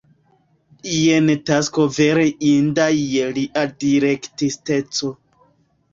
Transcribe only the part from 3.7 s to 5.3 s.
direktisteco.